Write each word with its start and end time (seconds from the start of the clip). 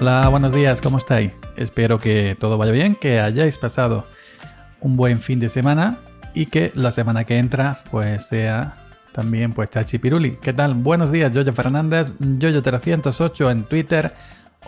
Hola, 0.00 0.26
buenos 0.30 0.54
días, 0.54 0.80
¿cómo 0.80 0.96
estáis? 0.96 1.30
Espero 1.56 1.98
que 1.98 2.34
todo 2.40 2.56
vaya 2.56 2.72
bien, 2.72 2.94
que 2.94 3.20
hayáis 3.20 3.58
pasado 3.58 4.06
un 4.80 4.96
buen 4.96 5.20
fin 5.20 5.38
de 5.40 5.50
semana 5.50 5.98
y 6.32 6.46
que 6.46 6.72
la 6.74 6.90
semana 6.90 7.24
que 7.24 7.36
entra 7.36 7.80
pues 7.90 8.28
sea 8.28 8.78
también 9.12 9.52
pues 9.52 9.68
Chachi 9.68 9.98
Piruli. 9.98 10.38
¿Qué 10.40 10.54
tal? 10.54 10.72
Buenos 10.72 11.12
días, 11.12 11.32
Yoyo 11.32 11.52
Fernández, 11.52 12.14
Yoyo308 12.18 13.50
en 13.50 13.64
Twitter. 13.64 14.14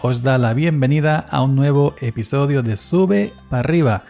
Os 0.03 0.23
da 0.23 0.37
la 0.37 0.53
bienvenida 0.53 1.27
a 1.31 1.43
un 1.43 1.57
nuevo 1.57 1.95
episodio 2.03 2.63
de 2.63 2.77
Sube 2.77 3.33
para 3.49 3.61
arriba, 3.61 4.05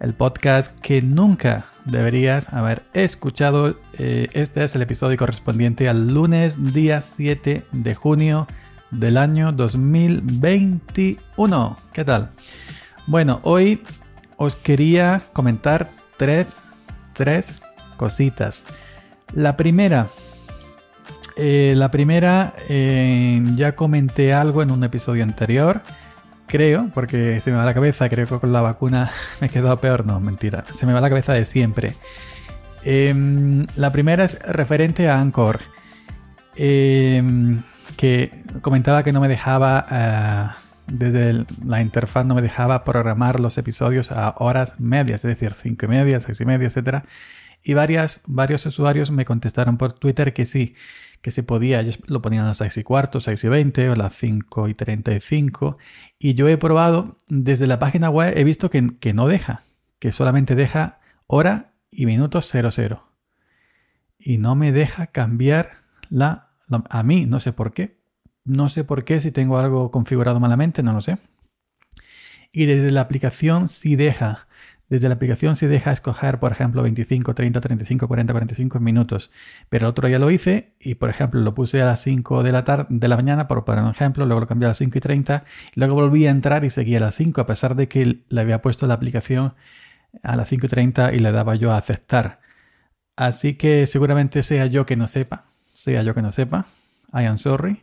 el 0.00 0.14
podcast 0.14 0.76
que 0.80 1.00
nunca 1.00 1.66
deberías 1.84 2.52
haber 2.52 2.82
escuchado. 2.92 3.78
Eh, 4.00 4.26
este 4.32 4.64
es 4.64 4.74
el 4.74 4.82
episodio 4.82 5.16
correspondiente 5.16 5.88
al 5.88 6.08
lunes 6.08 6.74
día 6.74 7.00
7 7.00 7.66
de 7.70 7.94
junio 7.94 8.48
del 8.90 9.16
año 9.16 9.52
2021. 9.52 11.78
¿Qué 11.92 12.04
tal? 12.04 12.32
Bueno, 13.06 13.38
hoy 13.42 13.80
os 14.36 14.56
quería 14.56 15.22
comentar 15.32 15.90
tres, 16.16 16.56
tres 17.12 17.62
cositas. 17.96 18.64
La 19.34 19.56
primera, 19.56 20.08
eh, 21.36 21.74
la 21.76 21.90
primera 21.90 22.54
ya 22.68 23.76
comenté 23.76 24.32
algo 24.32 24.62
en 24.62 24.70
un 24.70 24.84
episodio 24.84 25.24
anterior, 25.24 25.82
creo, 26.46 26.88
porque 26.94 27.40
se 27.40 27.50
me 27.50 27.56
va 27.56 27.64
la 27.64 27.74
cabeza, 27.74 28.08
creo 28.08 28.26
que 28.26 28.38
con 28.38 28.52
la 28.52 28.62
vacuna 28.62 29.10
me 29.40 29.48
he 29.48 29.50
quedado 29.50 29.76
peor, 29.78 30.06
no, 30.06 30.20
mentira, 30.20 30.64
se 30.72 30.86
me 30.86 30.92
va 30.92 31.00
la 31.00 31.08
cabeza 31.08 31.32
de 31.32 31.44
siempre. 31.44 31.92
Em, 32.84 33.66
la 33.76 33.90
primera 33.90 34.22
es 34.24 34.38
referente 34.40 35.08
a 35.08 35.20
Anchor. 35.20 35.60
Que 37.96 38.42
comentaba 38.60 39.02
que 39.02 39.12
no 39.12 39.20
me 39.20 39.28
dejaba, 39.28 39.86
eh, 39.90 40.48
desde 40.86 41.46
la 41.64 41.80
interfaz 41.80 42.26
no 42.26 42.34
me 42.34 42.42
dejaba 42.42 42.84
programar 42.84 43.40
los 43.40 43.58
episodios 43.58 44.12
a 44.12 44.34
horas 44.38 44.78
medias, 44.78 45.24
es 45.24 45.28
decir, 45.28 45.54
5 45.54 45.86
y 45.86 45.88
media, 45.88 46.20
6 46.20 46.40
y 46.40 46.44
media, 46.44 46.68
etc. 46.68 47.04
Y 47.62 47.74
varias, 47.74 48.20
varios 48.26 48.64
usuarios 48.66 49.10
me 49.10 49.24
contestaron 49.24 49.78
por 49.78 49.92
Twitter 49.92 50.32
que 50.32 50.44
sí, 50.44 50.74
que 51.20 51.30
se 51.30 51.42
podía, 51.42 51.80
ellos 51.80 51.98
lo 52.06 52.22
ponían 52.22 52.44
a 52.44 52.48
las 52.48 52.58
6 52.58 52.76
y 52.76 52.82
cuarto, 52.84 53.20
6 53.20 53.42
y 53.42 53.48
20 53.48 53.90
o 53.90 53.96
las 53.96 54.14
5 54.14 54.68
y 54.68 54.74
35. 54.74 55.78
Y 56.18 56.34
yo 56.34 56.48
he 56.48 56.56
probado 56.56 57.16
desde 57.28 57.66
la 57.66 57.78
página 57.78 58.10
web, 58.10 58.32
he 58.36 58.44
visto 58.44 58.70
que, 58.70 58.96
que 59.00 59.12
no 59.14 59.26
deja, 59.26 59.62
que 59.98 60.12
solamente 60.12 60.54
deja 60.54 61.00
hora 61.26 61.72
y 61.90 62.06
minutos 62.06 62.46
00. 62.46 63.02
Y 64.18 64.38
no 64.38 64.54
me 64.54 64.72
deja 64.72 65.08
cambiar 65.08 65.82
la 66.10 66.45
a 66.68 67.02
mí, 67.02 67.26
no 67.26 67.40
sé 67.40 67.52
por 67.52 67.72
qué. 67.72 67.96
No 68.44 68.68
sé 68.68 68.84
por 68.84 69.04
qué, 69.04 69.20
si 69.20 69.32
tengo 69.32 69.58
algo 69.58 69.90
configurado 69.90 70.38
malamente, 70.40 70.82
no 70.82 70.92
lo 70.92 71.00
sé. 71.00 71.18
Y 72.52 72.66
desde 72.66 72.90
la 72.90 73.02
aplicación 73.02 73.68
si 73.68 73.96
deja. 73.96 74.46
Desde 74.88 75.08
la 75.08 75.16
aplicación 75.16 75.56
si 75.56 75.66
deja 75.66 75.90
escoger, 75.90 76.38
por 76.38 76.52
ejemplo, 76.52 76.82
25, 76.82 77.34
30, 77.34 77.60
35, 77.60 78.06
40, 78.06 78.32
45 78.32 78.78
minutos. 78.80 79.32
Pero 79.68 79.86
el 79.86 79.90
otro 79.90 80.08
ya 80.08 80.20
lo 80.20 80.30
hice 80.30 80.74
y, 80.78 80.94
por 80.94 81.10
ejemplo, 81.10 81.40
lo 81.40 81.54
puse 81.54 81.82
a 81.82 81.86
las 81.86 82.02
5 82.02 82.44
de 82.44 82.52
la, 82.52 82.62
tarde, 82.64 82.86
de 82.88 83.08
la 83.08 83.16
mañana, 83.16 83.48
por 83.48 83.64
un 83.68 83.88
ejemplo, 83.88 84.26
luego 84.26 84.40
lo 84.40 84.46
cambié 84.46 84.66
a 84.66 84.70
las 84.70 84.78
5 84.78 84.96
y 84.96 85.00
30, 85.00 85.44
y 85.74 85.80
luego 85.80 85.96
volví 85.96 86.26
a 86.26 86.30
entrar 86.30 86.64
y 86.64 86.70
seguía 86.70 86.98
a 86.98 87.00
las 87.00 87.16
5, 87.16 87.40
a 87.40 87.46
pesar 87.46 87.74
de 87.74 87.88
que 87.88 88.22
le 88.28 88.40
había 88.40 88.62
puesto 88.62 88.86
la 88.86 88.94
aplicación 88.94 89.54
a 90.22 90.36
las 90.36 90.48
5 90.48 90.66
y 90.66 90.68
30 90.68 91.14
y 91.14 91.18
le 91.18 91.32
daba 91.32 91.56
yo 91.56 91.72
a 91.72 91.78
aceptar. 91.78 92.40
Así 93.16 93.54
que 93.54 93.86
seguramente 93.86 94.42
sea 94.42 94.66
yo 94.66 94.86
que 94.86 94.96
no 94.96 95.06
sepa, 95.08 95.46
sea 95.76 96.02
yo 96.02 96.14
que 96.14 96.22
no 96.22 96.32
sepa. 96.32 96.66
I 97.12 97.26
am 97.26 97.36
sorry. 97.36 97.82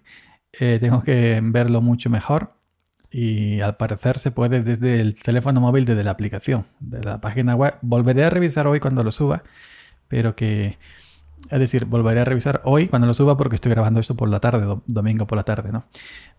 Eh, 0.52 0.80
tengo 0.82 1.04
que 1.04 1.40
verlo 1.44 1.82
mucho 1.82 2.10
mejor. 2.10 2.56
Y 3.12 3.62
al 3.62 3.78
parecer 3.78 4.18
se 4.18 4.32
puede 4.32 4.64
desde 4.64 5.00
el 5.00 5.14
teléfono 5.14 5.62
móvil, 5.62 5.86
desde 5.86 6.04
la 6.04 6.10
aplicación, 6.10 6.66
de 6.80 7.04
la 7.04 7.22
página 7.22 7.56
web. 7.56 7.76
Volveré 7.82 8.26
a 8.26 8.32
revisar 8.32 8.66
hoy 8.66 8.80
cuando 8.80 9.04
lo 9.04 9.12
suba. 9.12 9.44
Pero 10.08 10.36
que. 10.36 10.80
Es 11.52 11.60
decir, 11.60 11.86
volveré 11.86 12.22
a 12.22 12.26
revisar 12.26 12.62
hoy 12.64 12.88
cuando 12.88 13.06
lo 13.08 13.14
suba 13.14 13.38
porque 13.38 13.56
estoy 13.56 13.72
grabando 13.72 14.00
esto 14.00 14.16
por 14.16 14.30
la 14.30 14.40
tarde, 14.40 14.82
domingo 14.88 15.28
por 15.28 15.36
la 15.36 15.44
tarde, 15.44 15.72
¿no? 15.72 15.86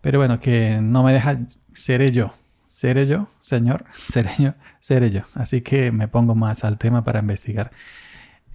Pero 0.01 0.19
bueno, 0.19 0.41
que 0.41 0.79
no 0.81 1.03
me 1.03 1.13
deja. 1.13 1.39
Seré 1.73 2.11
yo. 2.11 2.33
Seré 2.67 3.07
yo, 3.07 3.29
señor. 3.39 3.85
Seré 3.93 4.31
yo. 4.37 4.53
Seré 4.81 5.09
yo. 5.09 5.21
Así 5.35 5.61
que 5.61 5.93
me 5.93 6.09
pongo 6.09 6.35
más 6.35 6.65
al 6.65 6.77
tema 6.77 7.05
para 7.05 7.19
investigar. 7.19 7.71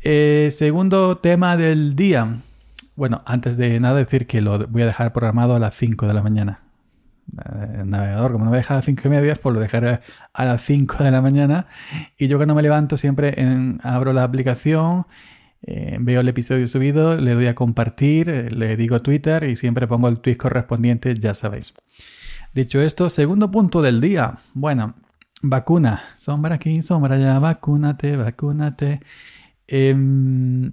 Eh, 0.02 0.48
segundo 0.50 1.16
tema 1.16 1.56
del 1.56 1.96
día. 1.96 2.42
Bueno, 3.00 3.22
antes 3.24 3.56
de 3.56 3.80
nada 3.80 3.96
decir 3.96 4.26
que 4.26 4.42
lo 4.42 4.58
voy 4.68 4.82
a 4.82 4.84
dejar 4.84 5.14
programado 5.14 5.56
a 5.56 5.58
las 5.58 5.74
5 5.74 6.06
de 6.06 6.12
la 6.12 6.20
mañana. 6.20 6.60
El 7.78 7.88
navegador, 7.88 8.32
como 8.32 8.44
no 8.44 8.50
me 8.50 8.58
deja 8.58 8.74
a 8.74 8.76
las 8.76 8.84
5 8.84 9.00
y 9.06 9.10
media, 9.10 9.34
pues 9.36 9.54
lo 9.54 9.58
dejaré 9.58 10.00
a 10.34 10.44
las 10.44 10.60
5 10.60 11.02
de 11.02 11.10
la 11.10 11.22
mañana. 11.22 11.66
Y 12.18 12.28
yo 12.28 12.36
cuando 12.36 12.54
me 12.54 12.60
levanto 12.60 12.98
siempre 12.98 13.34
abro 13.82 14.12
la 14.12 14.22
aplicación, 14.22 15.06
eh, 15.62 15.96
veo 15.98 16.20
el 16.20 16.28
episodio 16.28 16.68
subido, 16.68 17.16
le 17.16 17.32
doy 17.32 17.46
a 17.46 17.54
compartir, 17.54 18.28
eh, 18.28 18.50
le 18.50 18.76
digo 18.76 19.00
Twitter 19.00 19.44
y 19.44 19.56
siempre 19.56 19.86
pongo 19.86 20.08
el 20.08 20.20
tweet 20.20 20.36
correspondiente, 20.36 21.14
ya 21.14 21.32
sabéis. 21.32 21.72
Dicho 22.52 22.82
esto, 22.82 23.08
segundo 23.08 23.50
punto 23.50 23.80
del 23.80 24.02
día. 24.02 24.34
Bueno, 24.52 24.92
vacuna. 25.40 26.02
Sombra 26.16 26.56
aquí, 26.56 26.82
sombra 26.82 27.14
allá, 27.14 27.38
vacúnate, 27.38 28.18
vacúnate. 28.18 29.00
Em, 29.66 30.70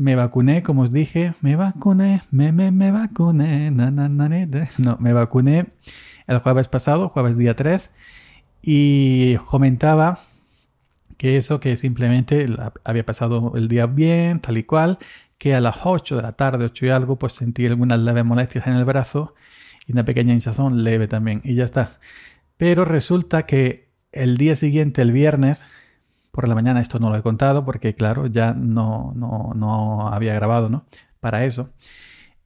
me 0.00 0.14
vacuné, 0.14 0.62
como 0.62 0.82
os 0.82 0.92
dije, 0.92 1.34
me 1.42 1.56
vacuné, 1.56 2.22
me, 2.30 2.52
me, 2.52 2.72
me 2.72 2.90
vacuné, 2.90 3.70
na, 3.70 3.90
na, 3.90 4.08
na, 4.08 4.28
no, 4.78 4.96
me 4.98 5.12
vacuné 5.12 5.66
el 6.26 6.38
jueves 6.38 6.68
pasado, 6.68 7.10
jueves 7.10 7.36
día 7.36 7.54
3, 7.54 7.90
y 8.62 9.36
comentaba 9.36 10.18
que 11.18 11.36
eso, 11.36 11.60
que 11.60 11.76
simplemente 11.76 12.46
había 12.82 13.04
pasado 13.04 13.52
el 13.56 13.68
día 13.68 13.84
bien, 13.84 14.40
tal 14.40 14.56
y 14.56 14.62
cual, 14.62 14.98
que 15.36 15.54
a 15.54 15.60
las 15.60 15.80
8 15.84 16.16
de 16.16 16.22
la 16.22 16.32
tarde, 16.32 16.64
8 16.64 16.86
y 16.86 16.88
algo, 16.88 17.18
pues 17.18 17.34
sentí 17.34 17.66
algunas 17.66 17.98
leves 17.98 18.24
molestias 18.24 18.66
en 18.68 18.76
el 18.76 18.86
brazo 18.86 19.34
y 19.86 19.92
una 19.92 20.06
pequeña 20.06 20.32
hinchazón 20.32 20.82
leve 20.82 21.08
también, 21.08 21.42
y 21.44 21.56
ya 21.56 21.64
está. 21.64 21.90
Pero 22.56 22.86
resulta 22.86 23.44
que 23.44 23.90
el 24.12 24.38
día 24.38 24.56
siguiente, 24.56 25.02
el 25.02 25.12
viernes, 25.12 25.62
por 26.30 26.48
la 26.48 26.54
mañana 26.54 26.80
esto 26.80 26.98
no 26.98 27.10
lo 27.10 27.16
he 27.16 27.22
contado 27.22 27.64
porque, 27.64 27.94
claro, 27.94 28.26
ya 28.26 28.52
no, 28.54 29.12
no, 29.14 30.08
había 30.08 30.34
grabado, 30.34 30.68
¿no? 30.68 30.84
Para 31.20 31.44
eso. 31.44 31.70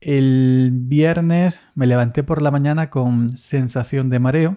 El 0.00 0.70
viernes 0.72 1.62
me 1.74 1.86
levanté 1.86 2.22
por 2.22 2.42
la 2.42 2.50
mañana 2.50 2.90
con 2.90 3.36
sensación 3.36 4.10
de 4.10 4.18
mareo, 4.18 4.56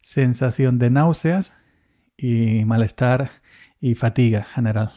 sensación 0.00 0.78
de 0.78 0.90
náuseas 0.90 1.56
y 2.16 2.64
malestar 2.64 3.30
y 3.80 3.94
fatiga 3.94 4.44
general. 4.44 4.92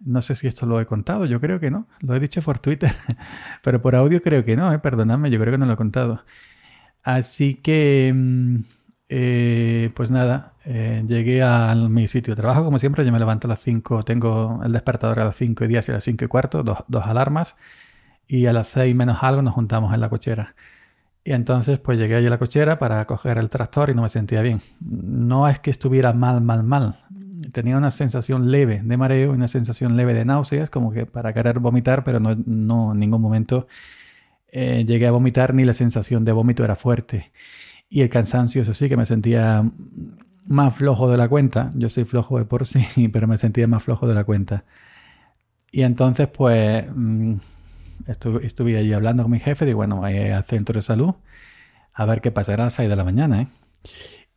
No 0.00 0.22
sé 0.22 0.34
si 0.34 0.46
esto 0.46 0.66
lo 0.66 0.80
he 0.80 0.86
contado, 0.86 1.26
yo 1.26 1.40
creo 1.40 1.60
que 1.60 1.70
no. 1.70 1.86
Lo 2.00 2.16
he 2.16 2.20
dicho 2.20 2.42
por 2.42 2.58
Twitter, 2.58 2.92
pero 3.62 3.82
por 3.82 3.94
audio 3.94 4.22
creo 4.22 4.44
que 4.44 4.56
no, 4.56 4.72
¿eh? 4.72 4.78
perdonadme, 4.78 5.30
yo 5.30 5.38
creo 5.38 5.52
que 5.52 5.58
no 5.58 5.66
lo 5.66 5.74
he 5.74 5.76
contado. 5.76 6.24
Así 7.02 7.54
que 7.54 8.12
mm, 8.14 8.56
eh, 9.12 9.90
pues 9.96 10.12
nada, 10.12 10.54
eh, 10.64 11.02
llegué 11.04 11.42
a 11.42 11.74
mi 11.74 12.06
sitio 12.06 12.36
de 12.36 12.40
trabajo, 12.40 12.64
como 12.64 12.78
siempre, 12.78 13.04
yo 13.04 13.10
me 13.10 13.18
levanto 13.18 13.48
a 13.48 13.50
las 13.50 13.58
5, 13.58 14.04
tengo 14.04 14.60
el 14.64 14.72
despertador 14.72 15.18
a 15.18 15.24
las 15.24 15.36
5 15.36 15.64
y 15.64 15.66
10 15.66 15.88
y 15.88 15.90
a 15.90 15.94
las 15.94 16.04
5 16.04 16.24
y 16.24 16.28
cuarto, 16.28 16.62
dos, 16.62 17.06
alarmas, 17.06 17.56
y 18.28 18.46
a 18.46 18.52
las 18.52 18.68
6 18.68 18.94
menos 18.94 19.18
algo 19.22 19.42
nos 19.42 19.54
juntamos 19.54 19.92
en 19.94 20.00
la 20.00 20.08
cochera. 20.08 20.54
Y 21.24 21.32
entonces 21.32 21.80
pues 21.80 21.98
llegué 21.98 22.14
allí 22.14 22.28
a 22.28 22.30
la 22.30 22.38
cochera 22.38 22.78
para 22.78 23.04
coger 23.04 23.38
el 23.38 23.50
tractor 23.50 23.90
y 23.90 23.94
no 23.94 24.02
me 24.02 24.08
sentía 24.08 24.42
bien. 24.42 24.60
No 24.80 25.48
es 25.48 25.58
que 25.58 25.70
estuviera 25.70 26.12
mal, 26.12 26.40
mal, 26.40 26.62
mal. 26.62 27.04
Tenía 27.52 27.76
una 27.76 27.90
sensación 27.90 28.50
leve 28.52 28.80
de 28.84 28.96
mareo 28.96 29.32
una 29.32 29.48
sensación 29.48 29.96
leve 29.96 30.14
de 30.14 30.24
náuseas, 30.24 30.70
como 30.70 30.92
que 30.92 31.06
para 31.06 31.32
querer 31.32 31.58
vomitar, 31.58 32.04
pero 32.04 32.20
no, 32.20 32.36
no 32.46 32.92
en 32.92 33.00
ningún 33.00 33.20
momento 33.20 33.66
eh, 34.52 34.84
llegué 34.86 35.08
a 35.08 35.10
vomitar 35.10 35.52
ni 35.52 35.64
la 35.64 35.74
sensación 35.74 36.24
de 36.24 36.32
vómito 36.32 36.64
era 36.64 36.76
fuerte. 36.76 37.32
Y 37.90 38.02
el 38.02 38.08
cansancio, 38.08 38.62
eso 38.62 38.72
sí, 38.72 38.88
que 38.88 38.96
me 38.96 39.04
sentía 39.04 39.68
más 40.46 40.74
flojo 40.76 41.10
de 41.10 41.18
la 41.18 41.28
cuenta. 41.28 41.70
Yo 41.74 41.90
soy 41.90 42.04
flojo 42.04 42.38
de 42.38 42.44
por 42.44 42.66
sí, 42.66 43.08
pero 43.08 43.26
me 43.26 43.36
sentía 43.36 43.66
más 43.66 43.82
flojo 43.82 44.06
de 44.06 44.14
la 44.14 44.24
cuenta. 44.24 44.64
Y 45.72 45.82
entonces, 45.82 46.28
pues, 46.28 46.86
mm, 46.94 47.34
estuve, 48.06 48.78
allí 48.78 48.92
hablando 48.92 49.24
con 49.24 49.32
mi 49.32 49.40
jefe. 49.40 49.66
Digo, 49.66 49.78
bueno, 49.78 49.96
voy 49.96 50.16
al 50.16 50.44
centro 50.44 50.78
de 50.78 50.82
salud 50.82 51.14
a 51.92 52.06
ver 52.06 52.20
qué 52.20 52.30
pasará 52.30 52.64
a 52.64 52.66
las 52.66 52.74
6 52.74 52.88
de 52.88 52.96
la 52.96 53.04
mañana. 53.04 53.42
¿eh? 53.42 53.48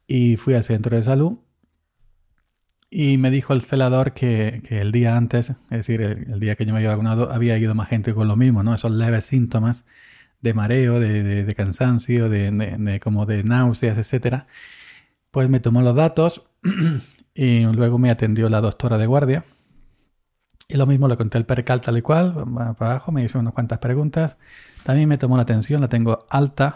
Y 0.08 0.36
fui 0.38 0.56
al 0.56 0.64
centro 0.64 0.96
de 0.96 1.04
salud 1.04 1.38
y 2.90 3.18
me 3.18 3.32
dijo 3.32 3.54
el 3.54 3.62
celador 3.62 4.14
que, 4.14 4.62
el 4.70 4.92
día 4.92 5.16
antes, 5.16 5.50
es 5.50 5.58
decir, 5.70 6.02
el, 6.02 6.40
día 6.40 6.56
que 6.56 6.66
yo 6.66 6.74
me 6.74 6.80
había 6.80 6.90
vacunado, 6.90 7.32
había 7.32 7.58
ido 7.58 7.74
más 7.76 7.90
gente 7.90 8.14
con 8.14 8.28
lo 8.28 8.36
mismo, 8.36 8.64
¿no? 8.64 8.74
Esos 8.76 8.92
leves 8.92 9.26
síntomas 9.26 9.86
de 10.44 10.54
mareo, 10.54 11.00
de, 11.00 11.54
cansancio, 11.56 12.30
de, 12.30 13.00
como 13.02 13.26
de 13.26 13.44
náuseas, 13.44 13.98
etc. 13.98 14.44
Pues 15.32 15.50
me 15.50 15.62
tomó 15.62 15.82
los 15.82 15.96
datos 15.96 16.44
y 17.34 17.64
luego 17.64 17.98
me 17.98 18.12
atendió 18.12 18.50
la 18.50 18.62
doctora 18.62 18.98
de 18.98 19.08
guardia. 19.08 19.46
Y 20.68 20.76
lo 20.76 20.86
mismo 20.86 21.08
le 21.08 21.18
conté 21.18 21.38
el 21.38 21.46
percal 21.46 21.82
tal 21.82 21.98
y 21.98 22.02
cual, 22.02 22.46
para 22.78 22.92
abajo, 22.92 23.12
me 23.12 23.24
hizo 23.24 23.40
unas 23.40 23.54
cuantas 23.54 23.80
preguntas. 23.80 24.38
También 24.84 25.08
me 25.08 25.18
tomó 25.18 25.38
la 25.38 25.44
atención, 25.44 25.80
la 25.80 25.88
tengo 25.88 26.20
alta, 26.30 26.76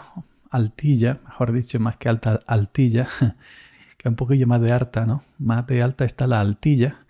altilla, 0.50 1.20
mejor 1.26 1.52
dicho, 1.52 1.78
más 1.78 1.96
que 1.96 2.08
alta 2.08 2.40
altilla, 2.46 3.06
que 3.98 4.08
un 4.08 4.16
poquillo 4.16 4.46
más 4.46 4.62
de 4.62 4.72
alta, 4.72 5.04
¿no? 5.04 5.22
Más 5.38 5.66
de 5.66 5.82
alta 5.82 6.06
está 6.06 6.26
la 6.26 6.40
altilla. 6.40 7.04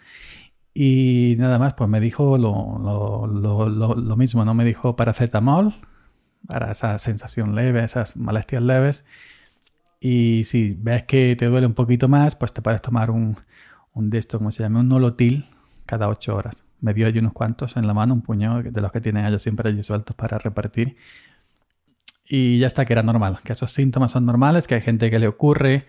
Y 0.74 1.36
nada 1.38 1.58
más, 1.58 1.74
pues 1.74 1.88
me 1.88 2.00
dijo 2.00 2.36
lo, 2.36 3.26
lo 3.28 4.16
mismo, 4.16 4.44
¿no? 4.44 4.54
Me 4.54 4.64
dijo 4.64 4.96
paracetamol 4.96 5.74
para 6.48 6.72
esa 6.72 6.98
sensación 6.98 7.54
leve, 7.54 7.84
esas 7.84 8.16
molestias 8.16 8.62
leves. 8.62 9.04
Y 10.00 10.44
si 10.44 10.74
ves 10.80 11.04
que 11.04 11.36
te 11.36 11.46
duele 11.46 11.66
un 11.66 11.74
poquito 11.74 12.08
más, 12.08 12.34
pues 12.34 12.52
te 12.52 12.62
puedes 12.62 12.80
tomar 12.80 13.10
un, 13.10 13.36
un 13.92 14.10
de 14.10 14.18
esto, 14.18 14.38
como 14.38 14.50
se 14.50 14.62
llama, 14.62 14.80
un 14.80 14.88
nolotil 14.88 15.46
cada 15.84 16.08
ocho 16.08 16.34
horas. 16.34 16.64
Me 16.80 16.94
dio 16.94 17.06
allí 17.06 17.18
unos 17.18 17.34
cuantos 17.34 17.76
en 17.76 17.86
la 17.86 17.92
mano, 17.92 18.14
un 18.14 18.22
puñado 18.22 18.62
de 18.62 18.80
los 18.80 18.90
que 18.90 19.00
tienen 19.00 19.26
ellos 19.26 19.42
siempre 19.42 19.68
allí 19.68 19.82
sueltos 19.82 20.16
para 20.16 20.38
repartir. 20.38 20.96
Y 22.26 22.58
ya 22.58 22.66
está, 22.66 22.86
que 22.86 22.94
era 22.94 23.02
normal, 23.02 23.40
que 23.44 23.52
esos 23.52 23.70
síntomas 23.70 24.12
son 24.12 24.24
normales, 24.24 24.66
que 24.66 24.74
hay 24.74 24.80
gente 24.80 25.10
que 25.10 25.18
le 25.18 25.28
ocurre 25.28 25.86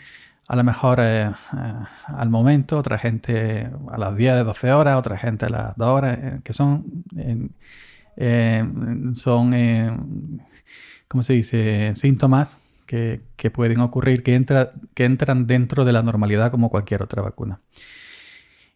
a 0.47 0.55
lo 0.55 0.63
mejor 0.63 0.99
eh, 0.99 1.27
eh, 1.27 1.33
al 2.07 2.29
momento, 2.29 2.77
otra 2.77 2.97
gente 2.97 3.69
a 3.89 3.97
las 3.97 4.15
10 4.15 4.35
de 4.35 4.43
12 4.43 4.73
horas, 4.73 4.97
otra 4.97 5.17
gente 5.17 5.45
a 5.45 5.49
las 5.49 5.77
2 5.77 5.87
horas, 5.87 6.17
eh, 6.19 6.39
que 6.43 6.53
son, 6.53 7.05
son 9.15 9.51
¿cómo 11.09 11.23
se 11.23 11.33
dice?, 11.33 11.91
síntomas 11.95 12.61
que, 12.85 13.21
que 13.35 13.51
pueden 13.51 13.81
ocurrir, 13.81 14.23
que, 14.23 14.35
entra, 14.35 14.73
que 14.93 15.05
entran 15.05 15.47
dentro 15.47 15.83
de 15.83 15.91
la 15.91 16.03
normalidad 16.03 16.51
como 16.51 16.69
cualquier 16.69 17.03
otra 17.03 17.21
vacuna. 17.21 17.59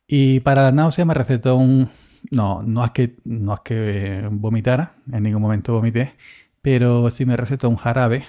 Y 0.08 0.42
para 0.42 0.64
la 0.64 0.72
náusea 0.72 1.06
me 1.06 1.14
recetó 1.14 1.56
un... 1.56 1.90
No, 2.32 2.64
no 2.64 2.84
es 2.84 2.92
que, 2.92 3.18
no 3.26 3.54
es 3.54 3.60
que 3.62 4.28
vomitara, 4.32 4.96
en 5.12 5.24
ningún 5.24 5.42
momento 5.42 5.74
vomité, 5.74 6.14
pero 6.62 7.10
sí 7.10 7.26
me 7.26 7.38
recetó 7.38 7.70
un 7.70 7.76
jarabe, 7.76 8.24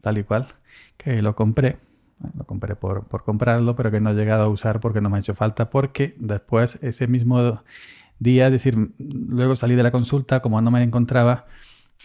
tal 0.00 0.18
y 0.18 0.24
cual, 0.24 0.48
que 0.96 1.22
lo 1.22 1.34
compré. 1.34 1.78
Lo 2.36 2.44
compré 2.44 2.76
por, 2.76 3.06
por 3.06 3.24
comprarlo, 3.24 3.74
pero 3.76 3.90
que 3.90 4.00
no 4.00 4.10
he 4.10 4.14
llegado 4.14 4.44
a 4.44 4.48
usar 4.48 4.80
porque 4.80 5.00
no 5.00 5.08
me 5.08 5.16
ha 5.16 5.20
hecho 5.20 5.34
falta, 5.34 5.70
porque 5.70 6.14
después 6.18 6.78
ese 6.82 7.06
mismo 7.06 7.62
día, 8.20 8.46
es 8.46 8.52
decir, 8.52 8.76
luego 8.98 9.56
salí 9.56 9.74
de 9.74 9.82
la 9.82 9.90
consulta, 9.90 10.40
como 10.40 10.60
no 10.60 10.70
me 10.70 10.82
encontraba 10.82 11.46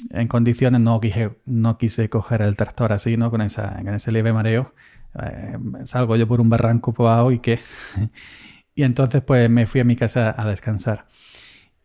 en 0.10 0.28
condiciones, 0.28 0.82
no 0.82 1.00
quise, 1.00 1.38
no 1.46 1.78
quise 1.78 2.10
coger 2.10 2.42
el 2.42 2.56
tractor 2.56 2.92
así, 2.92 3.18
¿no? 3.18 3.30
Con, 3.30 3.42
esa, 3.42 3.76
con 3.78 3.94
ese 3.94 4.12
leve 4.12 4.34
mareo. 4.34 4.74
Eh, 5.22 5.58
salgo 5.84 6.16
yo 6.16 6.28
por 6.28 6.42
un 6.42 6.50
barranco 6.50 6.94
poao 6.94 7.32
y 7.32 7.40
que... 7.40 7.60
y 8.76 8.84
entonces 8.84 9.22
pues 9.22 9.50
me 9.50 9.68
fui 9.68 9.82
a 9.82 9.84
mi 9.84 9.96
casa 9.96 10.34
a 10.38 10.46
descansar. 10.48 11.08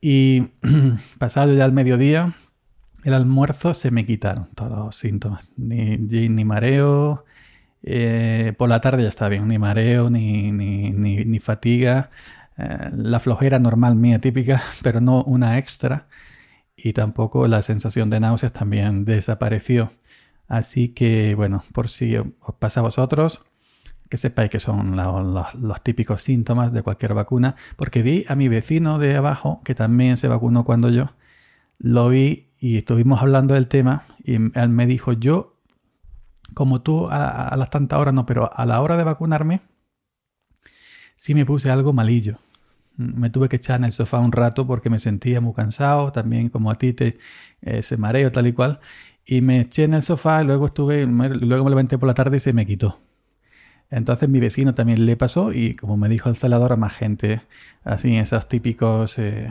Y 0.00 0.48
pasado 1.18 1.54
ya 1.54 1.64
el 1.64 1.72
mediodía, 1.72 2.32
el 3.04 3.14
almuerzo 3.14 3.74
se 3.74 3.90
me 3.90 4.06
quitaron 4.06 4.48
todos 4.54 4.78
los 4.78 4.96
síntomas. 4.96 5.52
Ni, 5.56 5.96
ni 5.98 6.44
mareo, 6.44 7.24
eh, 7.82 8.54
por 8.58 8.68
la 8.68 8.80
tarde 8.80 9.02
ya 9.02 9.08
está 9.08 9.28
bien, 9.28 9.46
ni 9.48 9.58
mareo, 9.58 10.10
ni, 10.10 10.50
ni, 10.52 10.90
ni 10.90 11.38
fatiga. 11.38 12.10
Eh, 12.60 12.90
la 12.94 13.20
flojera 13.20 13.58
normal 13.58 13.96
mía 13.96 14.20
típica, 14.20 14.62
pero 14.82 15.00
no 15.00 15.22
una 15.24 15.58
extra. 15.58 16.08
Y 16.76 16.92
tampoco 16.92 17.46
la 17.46 17.62
sensación 17.62 18.10
de 18.10 18.20
náuseas 18.20 18.52
también 18.52 19.04
desapareció. 19.04 19.92
Así 20.48 20.88
que 20.88 21.34
bueno, 21.34 21.62
por 21.72 21.88
si 21.88 22.16
os 22.16 22.54
pasa 22.58 22.80
a 22.80 22.82
vosotros, 22.82 23.44
que 24.08 24.16
sepáis 24.16 24.50
que 24.50 24.60
son 24.60 24.96
los 24.96 25.82
típicos 25.82 26.22
síntomas 26.22 26.72
de 26.72 26.82
cualquier 26.82 27.14
vacuna, 27.14 27.54
porque 27.76 28.02
vi 28.02 28.24
a 28.28 28.34
mi 28.34 28.48
vecino 28.48 28.98
de 28.98 29.16
abajo, 29.16 29.60
que 29.64 29.74
también 29.76 30.16
se 30.16 30.26
vacunó 30.26 30.64
cuando 30.64 30.90
yo, 30.90 31.10
lo 31.78 32.08
vi 32.08 32.48
y 32.58 32.78
estuvimos 32.78 33.22
hablando 33.22 33.54
del 33.54 33.68
tema 33.68 34.02
y 34.24 34.34
él 34.34 34.68
me 34.68 34.86
dijo, 34.86 35.12
yo, 35.12 35.56
como 36.54 36.82
tú 36.82 37.06
a, 37.08 37.54
las 37.56 37.70
tantas 37.70 38.00
horas 38.00 38.12
no, 38.12 38.26
pero 38.26 38.50
a 38.52 38.66
la 38.66 38.80
hora 38.80 38.96
de 38.96 39.04
vacunarme, 39.04 39.60
sí 41.14 41.34
me 41.34 41.46
puse 41.46 41.70
algo 41.70 41.92
malillo. 41.92 42.38
Me 43.00 43.30
tuve 43.30 43.48
que 43.48 43.56
echar 43.56 43.78
en 43.80 43.84
el 43.84 43.92
sofá 43.92 44.18
un 44.18 44.32
rato 44.32 44.66
porque 44.66 44.90
me 44.90 44.98
sentía 44.98 45.40
muy 45.40 45.54
cansado, 45.54 46.12
también 46.12 46.48
como 46.50 46.70
a 46.70 46.74
ti 46.76 46.92
te 46.92 47.18
ese 47.62 47.96
mareo 47.96 48.32
tal 48.32 48.46
y 48.46 48.52
cual. 48.52 48.80
Y 49.26 49.42
me 49.42 49.60
eché 49.60 49.84
en 49.84 49.94
el 49.94 50.02
sofá 50.02 50.42
luego 50.44 50.66
estuve, 50.66 51.06
luego 51.06 51.64
me 51.64 51.70
levanté 51.70 51.98
por 51.98 52.08
la 52.08 52.14
tarde 52.14 52.38
y 52.38 52.40
se 52.40 52.52
me 52.52 52.66
quitó. 52.66 52.98
Entonces 53.90 54.28
mi 54.28 54.40
vecino 54.40 54.74
también 54.74 55.04
le 55.06 55.16
pasó 55.16 55.52
y 55.52 55.74
como 55.74 55.96
me 55.96 56.08
dijo 56.08 56.28
el 56.28 56.36
celador 56.36 56.72
a 56.72 56.76
más 56.76 56.94
gente, 56.94 57.42
así 57.84 58.16
esos 58.16 58.48
típicos 58.48 59.18
eh, 59.18 59.48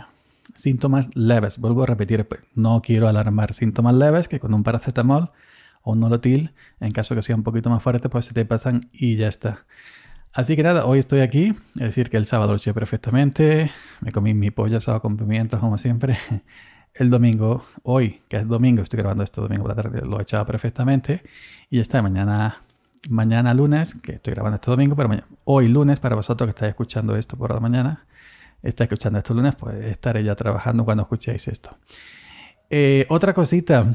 Síntomas 0.56 1.16
leves. 1.16 1.60
Vuelvo 1.60 1.84
a 1.84 1.86
repetir, 1.86 2.28
pues, 2.28 2.42
no 2.56 2.81
quiero 2.81 3.07
alarmar 3.07 3.54
síntomas 3.54 3.96
leves 3.96 4.28
que 4.28 4.40
con 4.40 4.54
un 4.54 4.63
paracetamol 4.63 5.31
o 5.84 5.94
un 5.94 6.00
nolotil, 6.00 6.51
en 6.80 6.92
caso 6.92 7.16
que 7.16 7.22
sea 7.22 7.36
un 7.36 7.44
poquito 7.44 7.69
más 7.69 7.81
fuerte, 7.84 8.10
pues 8.10 8.25
se 8.25 8.34
te 8.34 8.46
pasan 8.46 8.81
y 8.92 9.16
ya 9.16 9.28
está. 9.28 9.66
Así 10.31 10.56
que 10.56 10.64
nada, 10.64 10.86
hoy 10.86 11.00
estoy 11.00 11.22
aquí, 11.22 11.54
es 11.76 11.81
decir, 11.81 12.10
que 12.10 12.18
el 12.18 12.26
sábado 12.26 12.52
lo 12.52 12.58
eché 12.58 12.74
perfectamente, 12.74 13.72
me 14.02 14.12
comí 14.12 14.34
mi 14.34 14.52
pollo 14.52 14.78
asado 14.78 15.02
con 15.02 15.18
pimientos 15.18 15.60
como 15.60 15.78
siempre. 15.78 16.18
El 16.94 17.10
domingo, 17.12 17.64
hoy, 17.84 18.22
que 18.28 18.38
es 18.38 18.48
domingo, 18.48 18.81
estoy 18.81 19.00
grabando 19.00 19.24
esto 19.24 19.42
domingo 19.42 19.64
por 19.64 19.76
la 19.76 19.84
tarde, 19.84 20.02
lo 20.06 20.20
he 20.20 20.24
echado 20.24 20.46
perfectamente 20.46 21.22
y 21.70 21.78
ya 21.78 21.81
está, 21.84 22.02
mañana 22.02 22.62
mañana 23.08 23.54
lunes, 23.54 23.96
que 23.96 24.14
estoy 24.14 24.34
grabando 24.34 24.56
este 24.56 24.72
domingo, 24.72 24.96
pero 24.96 25.10
hoy 25.46 25.68
lunes, 25.68 26.00
para 26.00 26.16
vosotros 26.16 26.48
que 26.48 26.52
estáis 26.52 26.70
escuchando 26.72 27.16
esto 27.16 27.38
por 27.38 27.54
la 27.54 27.60
mañana, 27.60 28.06
está 28.62 28.84
escuchando 28.84 29.20
esto 29.20 29.34
lunes, 29.34 29.56
pues 29.56 29.75
estaré 29.86 30.24
ya 30.24 30.36
trabajando 30.36 30.84
cuando 30.84 31.04
escuchéis 31.04 31.48
esto. 31.48 31.78
Eh, 32.70 33.06
otra 33.10 33.34
cosita, 33.34 33.86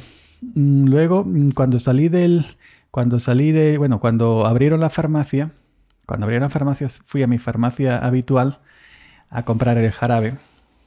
mm, 0.55 0.87
luego 0.87 1.25
mm, 1.25 1.51
cuando 1.51 1.79
salí 1.81 2.09
del, 2.09 2.47
cuando 2.91 3.19
salí 3.19 3.53
de, 3.53 3.77
bueno, 3.77 4.01
cuando 4.01 4.47
abrieron 4.47 4.81
la 4.81 4.91
farmacia, 4.91 5.51
cuando 6.07 6.25
abrieron 6.25 6.47
la 6.47 6.51
farmacia 6.51 6.89
fui 7.07 7.23
a 7.23 7.27
mi 7.27 7.39
farmacia 7.39 7.99
habitual 7.99 8.61
a 9.31 9.45
comprar 9.45 9.79
el 9.79 9.91
jarabe, 9.91 10.37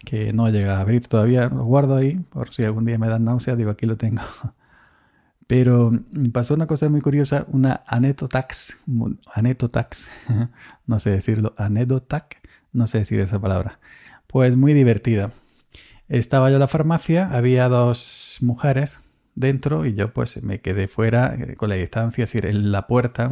que 0.05 0.31
no 0.33 0.49
llega 0.49 0.77
a 0.77 0.81
abrir 0.81 1.07
todavía, 1.07 1.49
lo 1.49 1.65
guardo 1.65 1.97
ahí 1.97 2.17
por 2.29 2.53
si 2.53 2.63
algún 2.63 2.85
día 2.85 2.97
me 2.97 3.07
dan 3.07 3.25
náuseas, 3.25 3.57
digo 3.57 3.71
aquí 3.71 3.85
lo 3.85 3.97
tengo. 3.97 4.21
Pero 5.47 5.91
mm, 5.91 6.31
pasó 6.31 6.53
una 6.53 6.67
cosa 6.67 6.89
muy 6.89 7.01
curiosa, 7.01 7.45
una 7.49 7.83
anetotax, 7.87 8.85
anetotax, 9.33 10.07
no 10.85 10.99
sé 10.99 11.11
decirlo, 11.11 11.53
anetotax, 11.57 12.37
no 12.73 12.87
sé 12.87 12.99
decir 12.99 13.19
esa 13.19 13.39
palabra. 13.39 13.79
Pues 14.27 14.55
muy 14.55 14.73
divertida. 14.73 15.31
Estaba 16.09 16.49
yo 16.49 16.55
en 16.55 16.61
la 16.61 16.67
farmacia, 16.67 17.29
había 17.31 17.67
dos 17.67 18.37
mujeres 18.41 19.06
dentro 19.37 19.85
y 19.85 19.93
yo 19.93 20.11
pues 20.11 20.43
me 20.43 20.59
quedé 20.59 20.87
fuera 20.87 21.35
eh, 21.35 21.55
con 21.55 21.69
la 21.69 21.75
distancia, 21.75 22.23
es 22.23 22.31
decir, 22.31 22.49
en 22.49 22.71
la 22.71 22.87
puerta, 22.87 23.31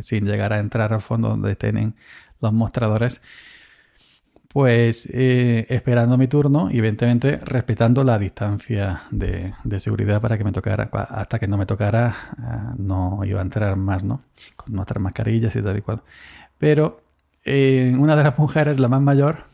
sin 0.00 0.26
llegar 0.26 0.52
a 0.52 0.58
entrar 0.58 0.92
al 0.92 1.00
fondo 1.00 1.28
donde 1.28 1.54
tienen 1.54 1.94
los 2.40 2.52
mostradores, 2.52 3.22
pues 4.48 5.08
eh, 5.12 5.66
esperando 5.68 6.18
mi 6.18 6.26
turno 6.26 6.68
y 6.70 6.78
evidentemente 6.78 7.36
respetando 7.36 8.02
la 8.02 8.18
distancia 8.18 9.02
de, 9.10 9.54
seguridad 9.78 10.20
para 10.20 10.36
que 10.36 10.44
me 10.44 10.52
tocara, 10.52 10.90
hasta 10.92 11.38
que 11.38 11.46
no 11.46 11.56
me 11.56 11.66
tocara, 11.66 12.14
ah, 12.38 12.74
no 12.76 13.20
iba 13.24 13.38
a 13.40 13.42
entrar 13.42 13.76
más, 13.76 14.02
¿no? 14.02 14.20
Con 14.56 14.74
nuestras 14.74 15.00
mascarillas 15.00 15.54
y 15.54 15.62
tal 15.62 15.78
y 15.78 15.82
cual. 15.82 16.02
Pero 16.58 17.02
una 17.44 18.16
de 18.16 18.24
las 18.24 18.38
mujeres, 18.38 18.80
la 18.80 18.88
más 18.88 19.02
mayor, 19.02 19.44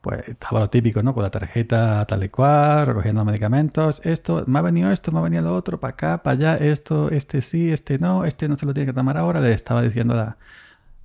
pues 0.00 0.28
estaba 0.28 0.60
lo 0.60 0.70
típico, 0.70 1.02
¿no? 1.02 1.14
Con 1.14 1.22
la 1.22 1.30
tarjeta 1.30 2.04
tal 2.06 2.24
y 2.24 2.28
cual, 2.28 2.86
recogiendo 2.86 3.24
medicamentos. 3.24 4.00
Esto, 4.04 4.44
me 4.46 4.58
ha 4.58 4.62
venido 4.62 4.90
esto, 4.90 5.12
me 5.12 5.18
ha 5.18 5.22
venido 5.22 5.42
lo 5.42 5.54
otro, 5.54 5.78
para 5.80 5.92
acá, 5.92 6.22
para 6.22 6.34
allá, 6.34 6.56
esto, 6.56 7.10
este 7.10 7.42
sí, 7.42 7.70
este 7.70 7.98
no, 7.98 8.24
este 8.24 8.48
no 8.48 8.56
se 8.56 8.66
lo 8.66 8.74
tiene 8.74 8.86
que 8.86 8.92
tomar 8.94 9.16
ahora. 9.16 9.40
Le 9.40 9.52
estaba 9.52 9.82
diciendo 9.82 10.14
la, 10.14 10.36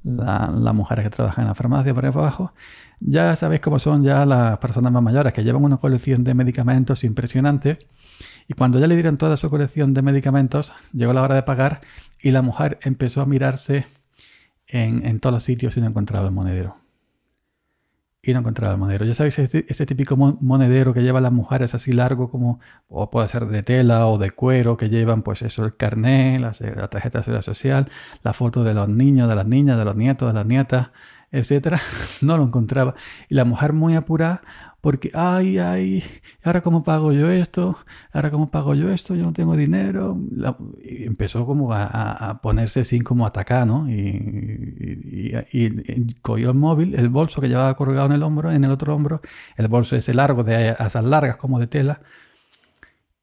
la, 0.05 0.73
mujer 0.73 1.01
que 1.03 1.09
trabaja 1.09 1.41
en 1.41 1.47
la 1.47 1.55
farmacia 1.55 1.93
por 1.93 2.05
ahí 2.05 2.11
abajo. 2.13 2.53
Ya 2.99 3.35
sabéis 3.35 3.61
cómo 3.61 3.79
son 3.79 4.03
ya 4.03 4.25
las 4.25 4.57
personas 4.59 4.91
más 4.91 5.03
mayores, 5.03 5.33
que 5.33 5.43
llevan 5.43 5.63
una 5.63 5.77
colección 5.77 6.23
de 6.23 6.33
medicamentos 6.33 7.03
impresionante. 7.03 7.79
Y 8.47 8.53
cuando 8.53 8.79
ya 8.79 8.87
le 8.87 8.95
dieron 8.95 9.17
toda 9.17 9.37
su 9.37 9.49
colección 9.49 9.93
de 9.93 10.01
medicamentos, 10.01 10.73
llegó 10.93 11.13
la 11.13 11.23
hora 11.23 11.35
de 11.35 11.43
pagar 11.43 11.81
y 12.21 12.31
la 12.31 12.41
mujer 12.41 12.79
empezó 12.83 13.21
a 13.21 13.25
mirarse 13.25 13.85
en, 14.67 15.19
todos 15.19 15.33
los 15.33 15.43
sitios 15.43 15.75
y 15.77 15.81
no 15.81 15.87
encontraba 15.87 16.27
el 16.27 16.33
monedero. 16.33 16.77
Y 18.25 18.33
no 18.33 18.39
encontraba 18.39 18.73
el 18.73 18.79
monedero. 18.79 19.05
Ya 19.05 19.13
sabéis, 19.13 19.37
ese, 19.37 19.85
típico 19.85 20.17
monedero 20.17 20.93
que 20.93 21.03
llevan 21.03 21.23
las 21.23 21.31
mujeres 21.31 21.75
así 21.75 21.91
largo 21.91 22.31
como, 22.31 22.59
o 22.89 23.09
puede 23.11 23.27
ser 23.27 23.45
de 23.45 23.61
tela 23.61 24.07
o 24.07 24.17
de 24.17 24.31
cuero, 24.31 24.77
que 24.77 24.89
llevan 24.89 25.21
pues 25.21 25.43
eso, 25.43 25.63
el 25.63 25.75
carnet, 25.75 26.41
la, 26.41 26.51
la 26.75 26.87
tarjeta 26.87 27.19
de 27.19 27.23
seguridad 27.23 27.43
social, 27.43 27.89
la 28.23 28.33
foto 28.33 28.63
de 28.63 28.73
los 28.73 28.89
niños, 28.89 29.29
de 29.29 29.35
las 29.35 29.45
niñas, 29.45 29.77
de 29.77 29.85
los 29.85 29.95
nietos, 29.95 30.27
de 30.27 30.33
las 30.33 30.45
nietas, 30.45 30.89
etcétera, 31.35 31.79
no 32.21 32.37
lo 32.37 32.43
encontraba. 32.43 32.95
Y 33.29 33.35
la 33.35 33.45
mujer 33.45 33.73
muy 33.73 33.95
apurada, 33.95 34.41
porque, 34.81 35.09
ay, 35.13 35.57
ay, 35.57 36.03
ahora 36.43 36.61
cómo 36.61 36.83
pago 36.83 37.11
yo 37.11 37.31
esto, 37.31 37.75
ahora 38.13 38.29
cómo 38.31 38.51
pago 38.51 38.75
yo 38.75 38.91
esto, 38.91 39.15
yo 39.15 39.23
no 39.23 39.33
tengo 39.33 39.55
dinero. 39.55 40.17
y 40.83 41.03
empezó 41.05 41.45
como 41.45 41.73
a, 41.73 42.39
ponerse 42.41 42.81
así 42.81 42.99
como 43.01 43.25
atacar, 43.25 43.65
¿no? 43.65 43.89
Y, 43.89 45.33
y, 45.51 46.13
cogió 46.21 46.51
el 46.51 46.55
móvil, 46.55 46.95
el 46.95 47.09
bolso 47.09 47.41
que 47.41 47.49
llevaba 47.49 47.75
colgado 47.75 48.05
en 48.07 48.13
el 48.13 48.23
hombro, 48.23 48.51
en 48.51 48.63
el 48.63 48.71
otro 48.71 48.95
hombro, 48.95 49.21
el 49.57 49.67
bolso 49.67 49.95
ese 49.95 50.13
largo, 50.13 50.43
de 50.43 50.69
asas 50.69 51.03
largas 51.03 51.37
como 51.37 51.59
de 51.59 51.67
tela, 51.67 52.01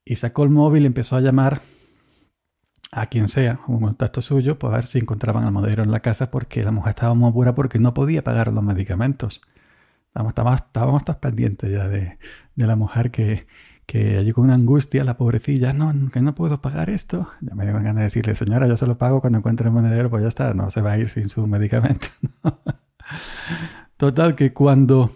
y 0.04 0.16
sacó 0.16 0.42
el 0.44 0.50
móvil 0.50 0.82
y 0.82 0.86
empezó 0.86 1.16
a 1.16 1.20
llamar 1.20 1.60
a 2.92 3.06
quien 3.06 3.28
sea, 3.28 3.58
un 3.66 3.80
contacto 3.80 4.20
suyo, 4.20 4.58
pues 4.58 4.72
a 4.72 4.76
ver 4.76 4.86
si 4.86 4.98
encontraban 4.98 5.44
al 5.44 5.52
monedero 5.52 5.82
en 5.82 5.90
la 5.90 6.00
casa 6.00 6.30
porque 6.30 6.62
la 6.62 6.72
mujer 6.72 6.90
estaba 6.90 7.14
muy 7.14 7.30
apura 7.30 7.54
porque 7.54 7.78
no 7.78 7.94
podía 7.94 8.22
pagar 8.22 8.52
los 8.52 8.62
medicamentos. 8.62 9.40
Estábamos, 10.14 10.60
estábamos, 10.60 11.02
pendientes 11.18 11.72
ya 11.72 11.88
de, 11.88 12.18
la 12.54 12.76
mujer 12.76 13.10
que, 13.10 13.46
que 13.86 14.18
allí 14.18 14.32
con 14.32 14.44
una 14.44 14.54
angustia, 14.54 15.04
la 15.04 15.16
pobrecilla, 15.16 15.72
no, 15.72 16.10
que 16.10 16.20
no 16.20 16.34
puedo 16.34 16.60
pagar 16.60 16.90
esto. 16.90 17.30
Ya 17.40 17.54
me 17.56 17.64
iban 17.64 17.82
ganas 17.82 17.96
de 17.96 18.02
decirle, 18.04 18.34
señora, 18.34 18.66
yo 18.66 18.76
se 18.76 18.86
lo 18.86 18.98
pago 18.98 19.22
cuando 19.22 19.38
encuentre 19.38 19.68
el 19.68 19.72
monedero, 19.72 20.10
pues 20.10 20.22
ya 20.22 20.28
está, 20.28 20.52
no 20.52 20.70
se 20.70 20.82
va 20.82 20.92
a 20.92 20.98
ir 20.98 21.08
sin 21.08 21.30
su 21.30 21.46
medicamento. 21.46 22.08
Total, 23.96 24.34
que 24.34 24.52
cuando, 24.52 25.10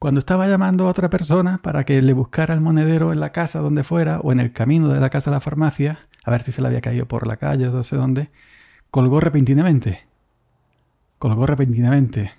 cuando 0.00 0.18
estaba 0.18 0.48
llamando 0.48 0.88
a 0.88 0.90
otra 0.90 1.10
persona 1.10 1.58
para 1.62 1.84
que 1.84 2.02
le 2.02 2.12
buscara 2.12 2.54
el 2.54 2.60
monedero 2.60 3.12
en 3.12 3.20
la 3.20 3.30
casa 3.30 3.60
donde 3.60 3.84
fuera 3.84 4.18
o 4.18 4.32
en 4.32 4.40
el 4.40 4.52
camino 4.52 4.88
de 4.88 4.98
la 4.98 5.10
casa 5.10 5.30
a 5.30 5.34
la 5.34 5.40
farmacia, 5.40 6.08
a 6.24 6.30
ver 6.30 6.42
si 6.42 6.52
se 6.52 6.62
le 6.62 6.68
había 6.68 6.80
caído 6.80 7.06
por 7.06 7.26
la 7.26 7.36
calle 7.36 7.68
o 7.68 7.72
no 7.72 7.82
sé 7.82 7.96
dónde, 7.96 8.30
colgó 8.90 9.20
repentinamente. 9.20 10.06
Colgó 11.18 11.46
repentinamente. 11.46 12.32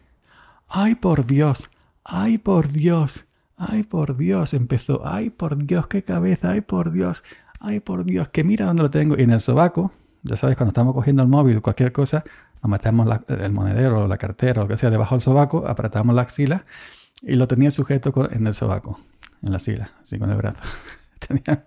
¡Ay, 0.68 0.96
por 0.96 1.26
Dios! 1.26 1.70
¡Ay, 2.04 2.38
por 2.38 2.70
Dios! 2.70 3.26
¡Ay, 3.58 3.84
por 3.84 4.18
Dios! 4.18 4.54
Empezó. 4.54 5.06
¡Ay, 5.06 5.30
por 5.30 5.58
Dios! 5.58 5.88
¡Qué 5.88 6.04
cabeza! 6.04 6.52
¡Ay, 6.52 6.62
por 6.62 6.92
Dios! 6.92 7.24
¡Ay, 7.60 7.80
por 7.80 8.06
Dios! 8.06 8.30
Que 8.30 8.44
mira 8.44 8.66
dónde 8.66 8.84
lo 8.84 8.90
tengo. 8.90 9.16
Y 9.18 9.24
en 9.24 9.32
el 9.32 9.42
sobaco, 9.42 9.92
ya 10.24 10.36
sabes, 10.36 10.58
cuando 10.58 10.70
estamos 10.70 10.94
cogiendo 10.94 11.24
el 11.24 11.30
móvil 11.30 11.58
o 11.58 11.62
cualquier 11.62 11.92
cosa, 11.92 12.24
nos 12.62 12.70
metemos 12.70 13.08
el 13.28 13.52
monedero, 13.52 14.08
la 14.08 14.18
cartera 14.18 14.62
o 14.62 14.64
lo 14.66 14.70
que 14.70 14.78
sea 14.78 14.90
debajo 14.90 15.16
del 15.16 15.22
sobaco, 15.22 15.68
apretamos 15.68 16.16
la 16.16 16.24
axila 16.24 16.66
y 17.22 17.36
lo 17.36 17.48
tenía 17.48 17.72
sujeto 17.72 18.14
en 18.32 18.48
el 18.48 18.54
sobaco, 18.54 19.00
en 19.44 19.54
la 19.54 19.60
sila, 19.60 19.92
así 20.02 20.18
con 20.18 20.32
el 20.32 20.38
brazo. 20.38 20.62
tenía 21.28 21.64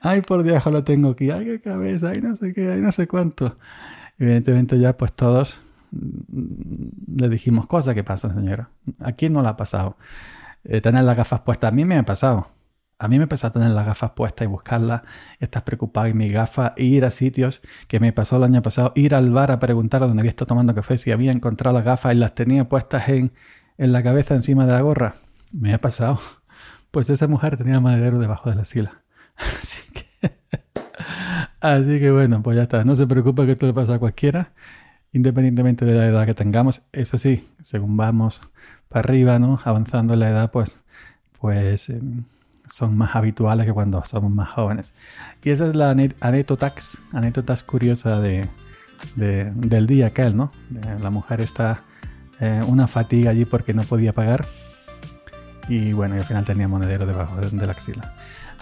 Ay, 0.00 0.22
por 0.22 0.42
Dios, 0.42 0.64
lo 0.66 0.84
tengo 0.84 1.10
aquí. 1.10 1.30
Ay, 1.30 1.44
qué 1.44 1.60
cabeza, 1.60 2.10
ay, 2.10 2.20
no 2.20 2.36
sé 2.36 2.52
qué, 2.52 2.72
ay, 2.72 2.80
no 2.80 2.92
sé 2.92 3.06
cuánto. 3.06 3.56
Evidentemente 4.18 4.78
ya 4.78 4.96
pues 4.96 5.12
todos 5.12 5.60
mm, 5.90 7.16
le 7.16 7.28
dijimos, 7.28 7.66
cosa 7.66 7.94
que 7.94 8.04
pasa, 8.04 8.32
señora. 8.32 8.70
¿A 9.00 9.12
quién 9.12 9.32
no 9.32 9.42
le 9.42 9.48
ha 9.48 9.56
pasado? 9.56 9.96
Eh, 10.64 10.80
tener 10.80 11.04
las 11.04 11.16
gafas 11.16 11.40
puestas. 11.40 11.72
A 11.72 11.74
mí 11.74 11.84
me 11.84 11.96
ha 11.96 12.02
pasado. 12.04 12.48
A 12.98 13.08
mí 13.08 13.18
me 13.18 13.26
pasado 13.26 13.54
tener 13.54 13.70
las 13.70 13.86
gafas 13.86 14.10
puestas 14.10 14.44
y 14.44 14.48
buscarlas, 14.48 15.00
estás 15.38 15.62
preocupado 15.62 16.06
en 16.06 16.18
mis 16.18 16.30
gafas, 16.34 16.72
e 16.76 16.84
ir 16.84 17.06
a 17.06 17.10
sitios 17.10 17.62
que 17.88 17.98
me 17.98 18.12
pasó 18.12 18.36
el 18.36 18.42
año 18.42 18.60
pasado, 18.60 18.92
ir 18.94 19.14
al 19.14 19.30
bar 19.30 19.52
a 19.52 19.58
preguntar 19.58 20.02
a 20.02 20.06
donde 20.06 20.20
había 20.20 20.28
estado 20.28 20.48
tomando 20.48 20.74
café 20.74 20.98
si 20.98 21.10
había 21.10 21.32
encontrado 21.32 21.74
las 21.74 21.86
gafas 21.86 22.12
y 22.12 22.18
las 22.18 22.34
tenía 22.34 22.68
puestas 22.68 23.08
en, 23.08 23.32
en 23.78 23.92
la 23.92 24.02
cabeza 24.02 24.34
encima 24.34 24.66
de 24.66 24.72
la 24.72 24.82
gorra. 24.82 25.14
Me 25.50 25.72
ha 25.72 25.80
pasado. 25.80 26.20
Pues 26.90 27.08
esa 27.08 27.26
mujer 27.26 27.56
tenía 27.56 27.80
madero 27.80 28.18
debajo 28.18 28.50
de 28.50 28.56
la 28.56 28.64
sila. 28.66 29.00
Así 29.60 29.80
que, 29.92 30.30
así 31.60 31.98
que 31.98 32.10
bueno, 32.10 32.42
pues 32.42 32.56
ya 32.56 32.62
está. 32.64 32.84
No 32.84 32.96
se 32.96 33.06
preocupe 33.06 33.46
que 33.46 33.52
esto 33.52 33.66
le 33.66 33.72
pasa 33.72 33.94
a 33.94 33.98
cualquiera, 33.98 34.52
independientemente 35.12 35.84
de 35.84 35.94
la 35.94 36.06
edad 36.06 36.26
que 36.26 36.34
tengamos. 36.34 36.82
Eso 36.92 37.18
sí, 37.18 37.48
según 37.62 37.96
vamos 37.96 38.40
para 38.88 39.00
arriba, 39.00 39.38
¿no? 39.38 39.60
Avanzando 39.64 40.14
en 40.14 40.20
la 40.20 40.30
edad, 40.30 40.50
pues, 40.50 40.84
pues 41.40 41.88
em, 41.90 42.24
son 42.68 42.96
más 42.96 43.16
habituales 43.16 43.66
que 43.66 43.72
cuando 43.72 44.02
somos 44.04 44.30
más 44.30 44.50
jóvenes. 44.50 44.94
Y 45.42 45.50
esa 45.50 45.66
es 45.66 45.74
la 45.74 45.90
anécdotas, 45.90 47.02
anécdotas 47.12 47.62
curiosa 47.62 48.20
de, 48.20 48.48
del 49.16 49.86
día 49.86 50.08
aquel, 50.08 50.36
¿no? 50.36 50.50
La 51.00 51.10
mujer 51.10 51.40
está 51.40 51.82
eh, 52.40 52.60
una 52.66 52.86
fatiga 52.86 53.30
allí 53.30 53.44
porque 53.44 53.74
no 53.74 53.82
podía 53.82 54.12
pagar. 54.12 54.46
Y 55.70 55.92
bueno, 55.92 56.16
y 56.16 56.18
al 56.18 56.24
final 56.24 56.44
tenía 56.44 56.66
monedero 56.66 57.06
debajo 57.06 57.36
de 57.36 57.64
la 57.64 57.70
axila. 57.70 58.12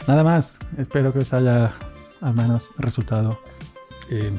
Nada 0.07 0.23
más, 0.23 0.59
espero 0.77 1.11
que 1.11 1.21
os 1.21 1.33
haya 1.33 1.73
al 2.21 2.35
menos 2.35 2.73
resultado. 2.77 3.41
Eh, 4.11 4.31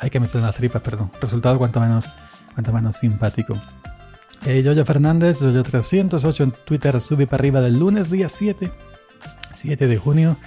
hay 0.00 0.08
que 0.08 0.18
mencionar 0.18 0.48
las 0.48 0.56
tripas, 0.56 0.80
perdón. 0.80 1.10
Resultado 1.20 1.58
cuanto 1.58 1.80
menos, 1.80 2.08
cuanto 2.54 2.72
menos 2.72 2.96
simpático. 2.96 3.52
Eh, 4.46 4.62
Yoyo 4.62 4.86
Fernández, 4.86 5.42
Yoyo308 5.42 6.40
en 6.44 6.52
Twitter, 6.64 6.98
sube 6.98 7.26
para 7.26 7.42
arriba 7.42 7.60
del 7.60 7.78
lunes, 7.78 8.10
día 8.10 8.30
7, 8.30 8.72
7 9.50 9.86
de 9.86 9.96
junio 9.98 10.38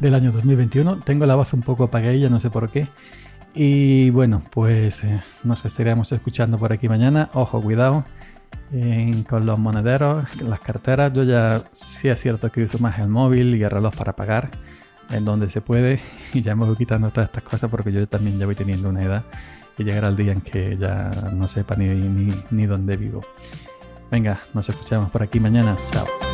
del 0.00 0.14
año 0.14 0.32
2021. 0.32 1.00
Tengo 1.00 1.24
la 1.24 1.34
voz 1.34 1.54
un 1.54 1.62
poco 1.62 1.84
apagadilla, 1.84 2.28
no 2.28 2.40
sé 2.40 2.50
por 2.50 2.68
qué. 2.68 2.88
Y 3.54 4.10
bueno, 4.10 4.42
pues 4.50 5.02
eh, 5.04 5.22
nos 5.44 5.64
estaremos 5.64 6.12
escuchando 6.12 6.58
por 6.58 6.74
aquí 6.74 6.90
mañana. 6.90 7.30
Ojo, 7.32 7.62
cuidado 7.62 8.04
con 9.28 9.46
los 9.46 9.58
monederos, 9.58 10.42
las 10.42 10.60
carteras, 10.60 11.12
yo 11.12 11.24
ya 11.24 11.60
sí 11.72 12.08
es 12.08 12.20
cierto 12.20 12.52
que 12.52 12.62
uso 12.62 12.78
más 12.78 12.98
el 13.00 13.08
móvil 13.08 13.56
y 13.56 13.62
el 13.62 13.70
reloj 13.70 13.94
para 13.96 14.14
pagar 14.14 14.50
en 15.10 15.24
donde 15.24 15.50
se 15.50 15.60
puede 15.60 16.00
y 16.32 16.42
ya 16.42 16.54
me 16.54 16.66
voy 16.66 16.76
quitando 16.76 17.10
todas 17.10 17.28
estas 17.28 17.42
cosas 17.42 17.70
porque 17.70 17.92
yo 17.92 18.06
también 18.06 18.38
ya 18.38 18.46
voy 18.46 18.54
teniendo 18.54 18.88
una 18.88 19.02
edad 19.02 19.24
y 19.76 19.84
llegará 19.84 20.08
el 20.08 20.16
día 20.16 20.32
en 20.32 20.40
que 20.40 20.76
ya 20.78 21.10
no 21.32 21.48
sepa 21.48 21.74
ni, 21.74 21.88
ni, 21.88 22.32
ni 22.50 22.66
dónde 22.66 22.96
vivo. 22.96 23.22
Venga, 24.10 24.40
nos 24.54 24.68
escuchamos 24.68 25.10
por 25.10 25.22
aquí 25.22 25.40
mañana. 25.40 25.76
Chao. 25.90 26.29